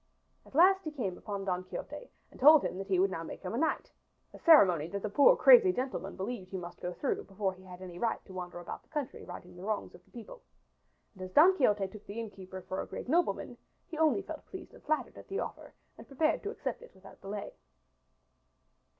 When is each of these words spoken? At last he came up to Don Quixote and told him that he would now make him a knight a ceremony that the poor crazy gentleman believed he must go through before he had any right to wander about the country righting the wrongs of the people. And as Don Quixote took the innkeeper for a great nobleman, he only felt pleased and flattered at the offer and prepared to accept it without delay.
At 0.47 0.55
last 0.55 0.83
he 0.83 0.89
came 0.89 1.15
up 1.15 1.23
to 1.25 1.45
Don 1.45 1.63
Quixote 1.63 2.09
and 2.31 2.39
told 2.39 2.63
him 2.65 2.79
that 2.79 2.87
he 2.87 2.97
would 2.97 3.11
now 3.11 3.21
make 3.21 3.43
him 3.43 3.53
a 3.53 3.57
knight 3.59 3.91
a 4.33 4.39
ceremony 4.39 4.87
that 4.87 5.03
the 5.03 5.11
poor 5.11 5.35
crazy 5.35 5.71
gentleman 5.71 6.15
believed 6.15 6.49
he 6.49 6.57
must 6.57 6.81
go 6.81 6.93
through 6.93 7.23
before 7.25 7.53
he 7.53 7.61
had 7.65 7.83
any 7.83 7.99
right 7.99 8.17
to 8.25 8.33
wander 8.33 8.57
about 8.59 8.81
the 8.81 8.89
country 8.89 9.23
righting 9.23 9.55
the 9.55 9.61
wrongs 9.63 9.93
of 9.93 10.03
the 10.03 10.09
people. 10.09 10.41
And 11.13 11.21
as 11.21 11.31
Don 11.33 11.55
Quixote 11.55 11.87
took 11.87 12.07
the 12.07 12.19
innkeeper 12.19 12.63
for 12.63 12.81
a 12.81 12.87
great 12.87 13.07
nobleman, 13.09 13.57
he 13.91 13.97
only 13.99 14.23
felt 14.23 14.47
pleased 14.47 14.73
and 14.73 14.81
flattered 14.81 15.19
at 15.19 15.27
the 15.27 15.39
offer 15.39 15.75
and 15.99 16.07
prepared 16.07 16.41
to 16.41 16.49
accept 16.49 16.81
it 16.81 16.95
without 16.95 17.21
delay. 17.21 17.53